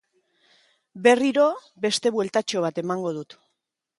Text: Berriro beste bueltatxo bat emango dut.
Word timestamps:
Berriro 1.07 1.43
beste 1.85 2.13
bueltatxo 2.17 2.65
bat 2.65 2.83
emango 2.85 3.15
dut. 3.21 3.37